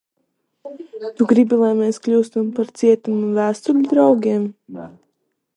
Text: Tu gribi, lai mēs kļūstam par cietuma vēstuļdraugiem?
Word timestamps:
Tu 1.19 1.27
gribi, 1.31 1.59
lai 1.65 1.69
mēs 1.81 2.01
kļūstam 2.07 2.49
par 2.61 2.73
cietuma 2.81 3.31
vēstuļdraugiem? 3.39 4.53